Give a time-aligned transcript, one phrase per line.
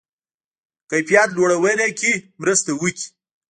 [0.89, 2.11] کیفیت لوړونه کې
[2.41, 3.03] مرسته وکړي.